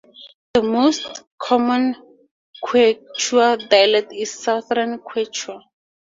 [0.55, 1.93] The most common
[2.65, 5.61] Quechua dialect is Southern Quechua.